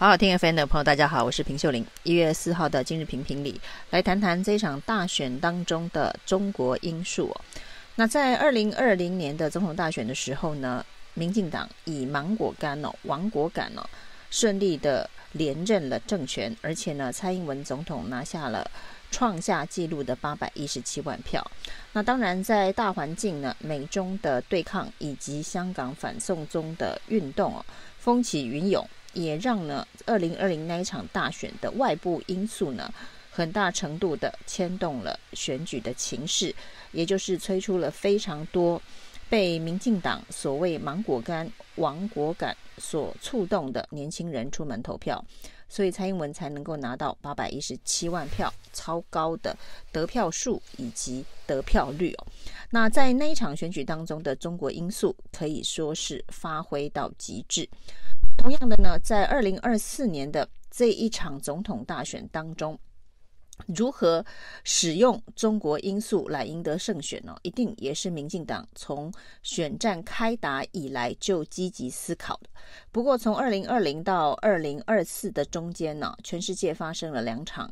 [0.00, 1.84] 好好听 FM 的朋友，大家好，我是平秀玲。
[2.04, 3.60] 一月四号的今日评评里，
[3.90, 7.40] 来谈谈这场大选当中的中国因素哦。
[7.96, 10.82] 那在二零二零年的总统大选的时候呢，
[11.12, 13.84] 民进党以芒果干哦、亡国感哦，
[14.30, 18.70] 顺利的连任了政权，而且呢，蔡英文总统拿下了
[19.10, 21.46] 创下纪录的八百一十七万票。
[21.92, 27.62] 那当然，在大环境呢，美中的对抗以及香港反送中的运动哦，
[27.98, 28.88] 风起云涌。
[29.12, 32.92] 也让呢，二零二零那一场大选的外部因素呢，
[33.30, 36.54] 很大程度的牵动了选举的情势，
[36.92, 38.80] 也就是催出了非常多
[39.28, 45.24] 被民进党所谓“芒果干”亡国感所触动的年轻人出门投票，
[45.68, 49.56] 所以蔡英文才能够拿到八百一十七万票，超高的
[49.92, 52.26] 得票数以及得票率哦。
[52.70, 57.68] 那在那一场选举当中的中国因素可以说是发挥到极致。
[58.40, 62.78] 同样的呢，在二零二四年的这一场总统大选当中，
[63.66, 64.24] 如何
[64.64, 67.36] 使用中国因素来赢得胜选呢？
[67.42, 72.48] 一定也是民进党从选战开打以来就积极思考的。
[72.90, 77.70] 不过，从二零二零到二零二四的中间呢，全世界发生了两场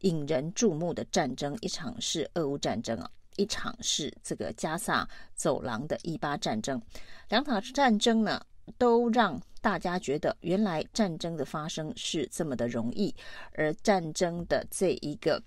[0.00, 6.80] 引人注目的战争，一场是俄乌战争啊，一场是这个加萨走廊的伊巴战争。
[7.28, 8.40] 两场战争呢，
[8.78, 13.14] 都让大家觉得，原来战争的发生是这么的容易，
[13.52, 15.42] 而战争的这一个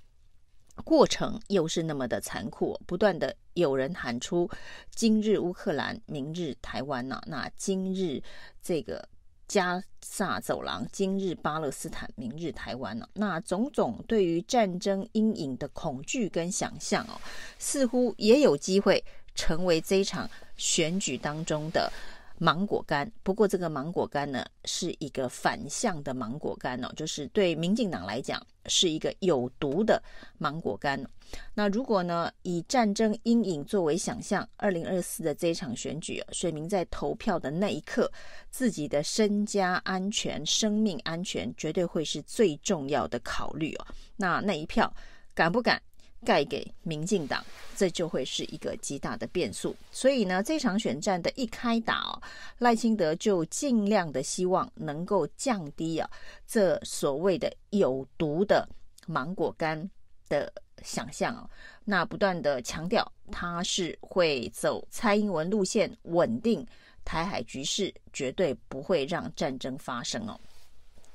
[0.83, 2.79] 过程又是那么的残酷。
[2.85, 4.49] 不断的有人喊出
[4.95, 8.21] “今日乌克兰，明日台湾”呐，那今日
[8.61, 9.07] 这个
[9.47, 13.07] 加萨走廊，今日巴勒斯坦，明日台湾呢？
[13.13, 17.19] 那种种对于战争阴影的恐惧跟想象哦，
[17.57, 21.91] 似乎也有机会成为这场选举当中的。
[22.39, 30.01] 芒果干，不过这个芒果干呢，是一个反向的芒果干哦，就是对民进党来讲是一个有毒的
[30.37, 31.05] 芒果干。
[31.53, 38.09] 那如果呢，以战争阴影作为想象，二零二四的这一场选举，选民在投票的那一刻，
[38.49, 43.87] 自己的身家安全、生命安全绝对会是最重要的考虑哦。
[44.15, 44.91] 那那一票
[45.35, 45.81] 敢不敢？
[46.25, 47.43] 盖给民进党，
[47.75, 49.75] 这就会是一个极大的变数。
[49.91, 52.21] 所以呢，这场选战的一开打哦，
[52.57, 56.09] 赖清德就尽量的希望能够降低啊
[56.45, 58.67] 这所谓的有毒的
[59.07, 59.89] 芒果干
[60.27, 60.51] 的
[60.83, 61.49] 想象哦。
[61.85, 66.65] 那不断的强调他是会走蔡英文路线，稳定
[67.05, 70.39] 台海局势，绝对不会让战争发生哦。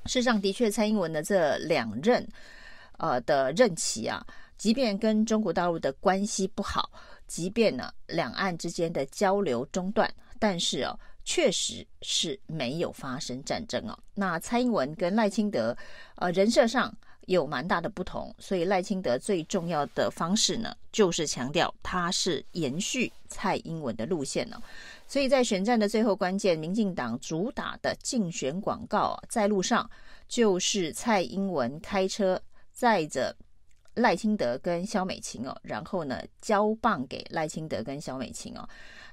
[0.05, 2.27] 事实上，的确，蔡英文的这两任
[2.97, 4.25] 呃的任期啊。
[4.57, 6.89] 即便跟中国大陆的关系不好，
[7.27, 13.97] 即便呢两岸之间的交流中断，但是哦，确实是没有发生战争哦。
[14.13, 15.75] 那蔡英文跟赖清德，
[16.15, 16.95] 呃，人设上
[17.25, 24.61] 有蛮大的不同，所以赖清德最重要的方式呢，就是强调他是延续蔡英文的路线呢。
[25.07, 29.89] 所以在选战的最后关键，民进党主打的竞选广告啊，在路上
[30.27, 32.41] 就是蔡英文开车
[32.71, 33.35] 载着。
[33.95, 38.67] 赖清德跟萧美琴哦，然后呢，交棒给赖清德跟萧美琴哦。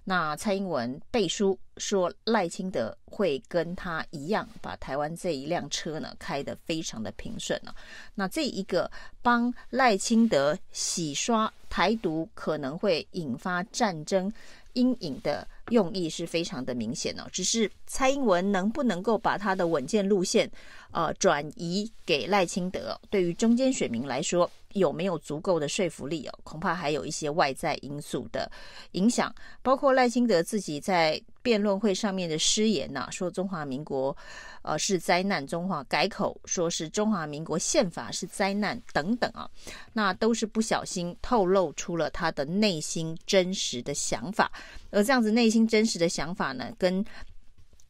[0.04, 7.72] 那蔡英文背书说，赖清德会跟他一样，把台湾这一辆车呢开得非常的平顺呢。
[8.16, 8.90] 那这一个
[9.22, 14.32] 帮赖清德洗刷台独可能会引发战争
[14.72, 17.28] 阴影的用意是非常的明显哦。
[17.30, 20.50] 只是蔡英文能不能够把他的稳健路线
[20.90, 26.38] 呃转移给赖清德，对于中间选民来说，有没有足够的说服力哦？
[26.44, 28.50] 恐怕还有一些外在因素的
[28.92, 34.16] 影响，包括赖清德自己在辩论会上面的失言呐、说中华民国
[34.62, 39.50] 呃是灾难，中华改口说是中华民国宪法是灾难等等啊，
[39.92, 44.50] 那都是不小心透露出了他的内心真实的想法，
[44.90, 47.04] 而这样子内心真实的想法呢，跟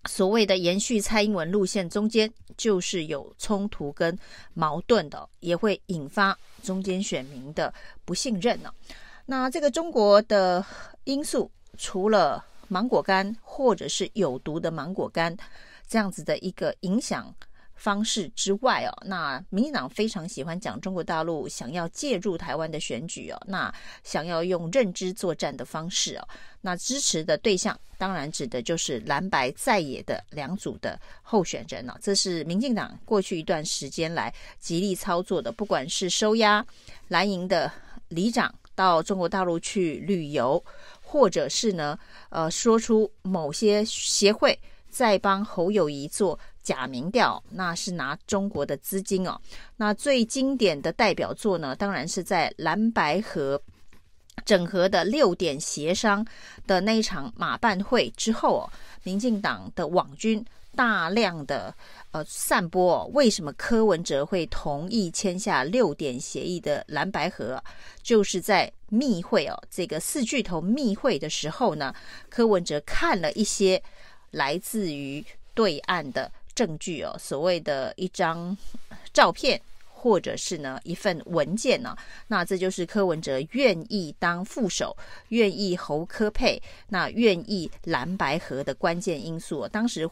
[0.08, 4.18] 所谓的延续蔡英文路线中间就是有冲突跟
[4.54, 7.72] 矛盾的，也会引发中间选民的
[8.04, 8.72] 不信任呢。
[9.26, 10.64] 那这个中国的
[11.04, 15.36] 因素，除了芒果干或者是有毒的芒果干
[15.86, 17.32] 这样子的一个影响
[17.82, 23.74] 方式之外哦，那民进党非常喜欢讲中国大陆想要介入台湾的选举哦，那
[24.04, 26.28] 想要用认知作战的方式哦，
[26.60, 36.64] 那支持的对象当然指的就是蓝白在野的两组的候选人哦，这是民进党过去一段时间来极力操作的，不管是收押
[37.08, 37.68] 蓝营的
[38.10, 40.64] 里长到中国大陆去旅游，
[41.00, 41.98] 或者是呢，
[42.30, 44.56] 呃，说出某些协会
[44.88, 49.40] 在帮侯友谊做假民调，那是拿中国的资金哦。
[49.76, 53.60] 那最经典的代表作呢，当然是在蓝白合
[54.44, 56.26] 整合的六点协商
[56.66, 58.70] 的那一场马办会之后哦，
[59.02, 60.44] 民进党的网军
[60.74, 61.74] 大量的
[62.12, 67.62] 呃散播，为什么柯文哲会同意签下六点协议的蓝白合，
[68.02, 71.94] 就是在密会哦，这个四巨头密会的时候呢，
[72.30, 73.80] 柯文哲看了一些
[74.30, 75.24] 来自于
[75.54, 76.32] 对岸的。
[76.54, 78.56] 证据哦，所谓的一张
[79.12, 81.96] 照片，或者是呢一份文件呢，
[82.26, 84.96] 那这就是柯文哲愿意当副手，
[85.28, 89.66] 愿意侯科配，那愿意蓝白合的关键因素。
[89.68, 90.08] 当时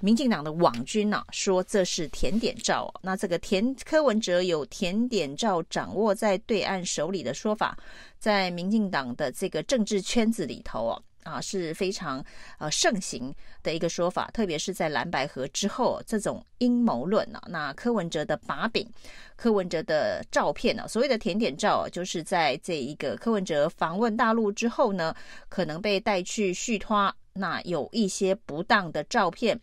[0.00, 7.76] 民进党的网军呢说这是甜点照，那这个甜柯文哲有甜点照掌握在对岸手里的说法，
[8.18, 11.02] 在民进党的这个政治圈子里头哦。
[11.28, 12.24] 啊，是非常
[12.58, 18.88] 呃盛行的一个说法，特别是在蓝白河之后，这种阴谋论、啊，那柯文哲的把柄，
[19.36, 25.14] 柯文哲的照片呢、啊，所谓的甜点照，就是在这一个柯文哲访问大陆之后呢，
[25.48, 29.60] 可能被带去续托，那有一些不当的照片。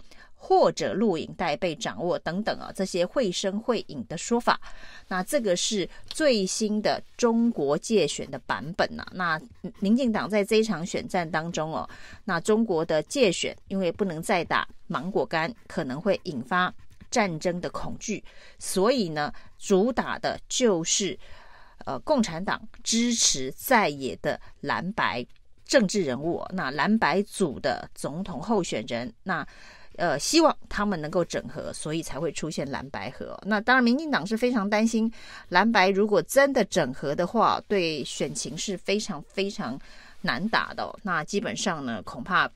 [0.48, 4.62] 或者录影带被掌握等等啊，这些绘声绘影的说法，
[5.08, 9.12] 那这个是最新的中国界选的版本呐、啊。
[9.14, 9.42] 那
[9.80, 11.90] 民进党在这一场选战当中哦，
[12.26, 16.72] 那中国的界选因为不能再打芒果干，可能会引发
[17.10, 18.24] 战争的恐惧，
[18.60, 21.18] 所以呢，主打的就是
[21.86, 25.26] 呃共产党支持在野的蓝白
[25.66, 29.44] 政治人物，那蓝白组的总统候选人那。
[29.98, 33.40] 呃，希望他们能够整合，所以才会出现蓝白合。
[33.46, 35.12] 那当然，民进党是非常担心
[35.50, 39.80] 蓝白如果真的整合的话，对选情是非常非常
[40.22, 40.94] 难打的。
[41.04, 42.50] 那基本上呢，恐怕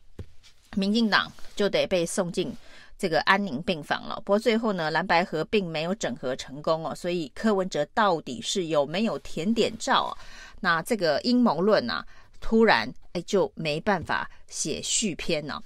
[0.76, 2.54] 民进党就得被送进
[2.98, 4.16] 这个安宁病房了。
[4.26, 6.94] 不过最后呢，蓝白合并没有整合成功哦。
[6.94, 10.16] 所以柯文哲到底是有没有甜点照？
[10.60, 12.06] 那这个阴谋论啊，
[12.42, 15.62] 突然哎就没办法写续篇了。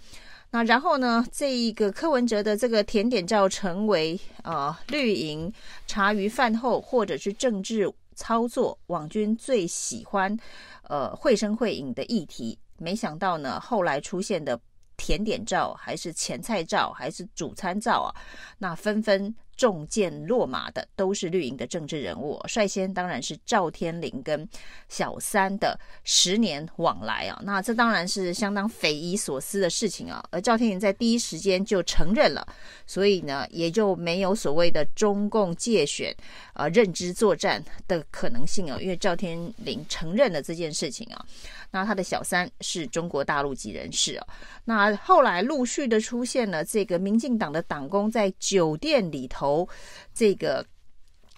[0.53, 5.51] 那然后呢，这一个柯文哲的这个甜点照成为呃绿营
[5.87, 10.37] 茶余饭后或者是政治操作网军最喜欢
[10.83, 12.55] 呃绘声绘影的议题。
[12.77, 14.59] 没想到呢，后来出现的
[14.95, 18.13] 甜点照还是前菜照还是主餐照啊，
[18.59, 19.33] 那纷纷。
[19.55, 24.47] 中箭落马的都是绿营的政治人物，率先当然是赵天麟跟
[24.89, 30.23] 小三的十年往来啊，那这当然是相当匪夷所思的事情啊。
[30.31, 32.45] 而赵天麟在第一时间就承认了，
[32.85, 36.15] 所以呢，也就没有所谓的中共界选
[36.53, 41.25] 啊认知作战的可能性啊，因为赵天麟承认了这件事情啊。
[41.71, 44.27] 那他的小三是中国大陆籍人士啊。
[44.65, 49.67] 那后来陆续的出现了这个民进党的党工在酒店里头
[50.13, 50.65] 这个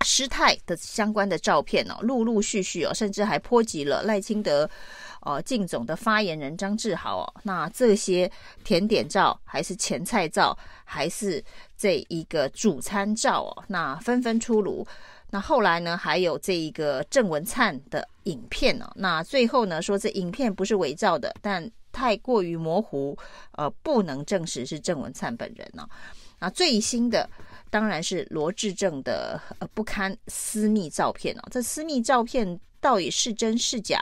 [0.03, 4.69] 失态的相关的照片哦，陆陆续续哦，甚至还波及了赖清德
[5.25, 7.33] 呃竞总的发言人张志豪哦。
[7.43, 8.31] 那这些
[8.63, 11.43] 甜点照还是前菜照，还是
[11.77, 14.87] 这一个主餐照哦，那纷纷出炉。
[15.31, 18.89] 那后来呢，还有这一个郑文灿的影片、哦。
[18.95, 23.17] 那最后呢，说这影片不是伪造的，但太过于模糊，
[23.51, 25.89] 呃，不能证实是郑文灿本人呢、哦。
[26.39, 27.27] 那最新的
[27.75, 31.41] 当然是罗志政的呃不堪私密照片哦。
[31.51, 34.01] 这私密照片到底是真是假？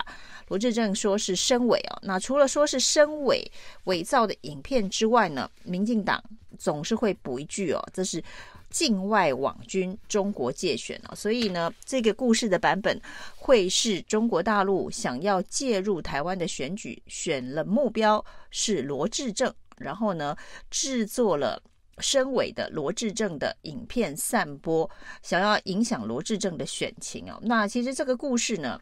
[0.50, 1.98] 罗志政说是深伪哦。
[2.04, 3.52] 那除了说是深伪
[3.86, 6.24] 伪造的影片之外呢，民进党
[6.60, 8.24] 总是会补一句哦，这是。
[8.70, 13.00] 境外网军中国介选了，所以呢，这个故事的版本
[13.36, 20.36] 会是中国大陆想要介入台湾的选举，选了目标是罗志政，然后呢，
[20.72, 21.62] 制作了
[22.00, 24.90] 深伪的罗志政的影片散播，
[25.22, 27.40] 想要影响罗志政的选情哦。
[27.42, 28.80] 那其实这个故事呢，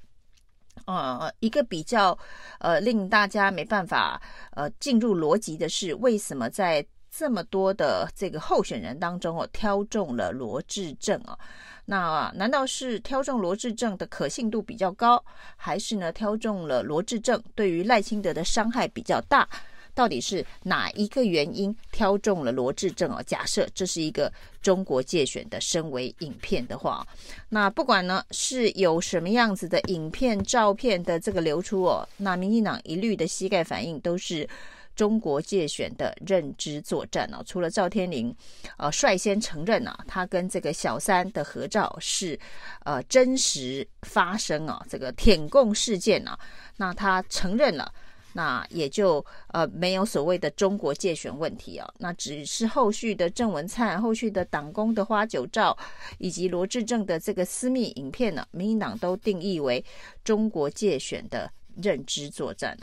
[0.86, 2.18] 呃，一个比较
[2.60, 11.38] 呃令大家没办法呃进入逻辑的是，为什么在这么多的这个候选人当中哦，挑中了罗志政啊？
[11.84, 15.22] 那难道是挑中罗志政的可信度比较高，
[15.58, 19.46] 还是呢挑中了罗志政对于赖清德的伤害比较大？
[19.93, 23.21] 到底是哪一个原因挑中了罗志政哦？
[23.25, 24.31] 假设这是一个
[24.62, 27.05] 中国界选的身为影片的话，
[27.50, 34.48] 那不管呢是有什么样子的影片、照片的这个流出哦，那民进党一律的膝盖反应都是。
[34.93, 37.43] 中国界选的认知作战哦、啊？
[37.48, 38.36] 除了赵天麟，
[38.77, 42.38] 呃，率先承认啊，他跟这个小三的合照是
[42.83, 46.38] 呃真实发生啊，这个舔共事件啊，
[46.75, 47.91] 那他承认了，
[48.33, 51.88] 那也就呃没有所谓的中国界选问题啊。
[52.00, 55.77] 那只是后续的郑文灿、后续的党工的花酒照，
[56.17, 59.83] 以及罗志政的这个私密影片呢，民进党都定义为
[60.23, 62.77] 中国界选的认知作战。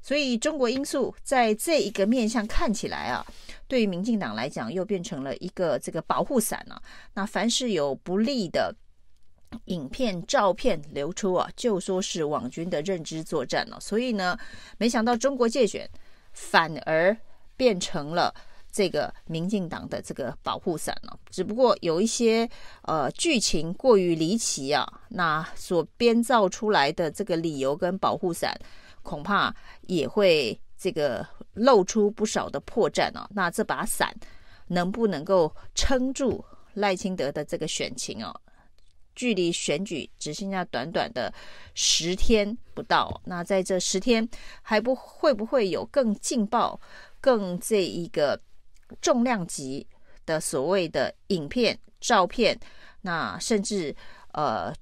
[0.00, 3.24] 所以中国因素在这一个面向看起来啊，
[3.66, 6.82] 对于民进党来讲又变成了一个这个保护伞了。
[7.14, 8.74] 那凡是有不利的
[9.66, 13.78] 影片、照片流出啊，就说是网军的认知作战了。
[13.80, 14.38] 所以呢，
[14.78, 15.88] 没想到中国介选
[16.32, 17.16] 反而
[17.56, 18.34] 变成了
[18.70, 21.18] 这个民进党的这个保护伞了。
[21.30, 22.48] 只不过有一些
[22.82, 28.58] 呃剧情过于离奇啊，那所编造出来的这个理由跟保护伞。
[29.02, 33.28] 恐怕也会这个露出不少的破绽哦。
[33.34, 34.16] 那这把伞
[34.68, 36.42] 能不能够撑住
[36.72, 38.34] 赖清德的这个选情哦？
[39.14, 41.32] 距离选举只剩下短短的
[41.74, 44.28] 十天不到，那在这十天
[44.62, 46.80] 还不会不会有更劲爆、
[47.20, 48.40] 更这一个
[49.00, 49.86] 重量级
[50.26, 52.58] 的所谓的影片、照片？
[53.02, 53.94] 那甚至
[54.32, 54.74] 呃，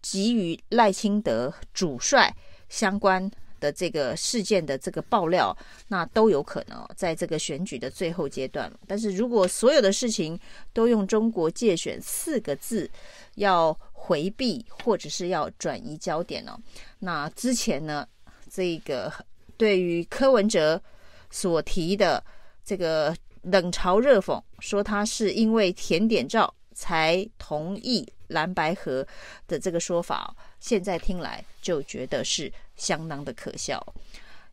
[0.00, 2.34] 给予赖清德主帅。
[2.68, 3.30] 相关
[3.62, 8.70] 的这个事件的这个爆料，那都有可能在这个选举的最后阶段。
[8.88, 10.36] 但是如果所有的事情
[10.72, 12.90] 都用“中国界选”四个字
[13.36, 16.58] 要回避，或者是要转移焦点呢？
[16.98, 18.04] 那之前呢，
[18.50, 19.12] 这个
[19.56, 20.82] 对于柯文哲
[21.30, 22.22] 所提的
[22.64, 29.06] 这个冷嘲热讽，说他是因为甜点照才同意蓝白合
[29.46, 30.34] 的这个说法。
[30.58, 33.80] 现在听来就觉得是相当的可笑。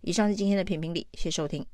[0.01, 1.65] 以上是今天的评评理，谢谢收听。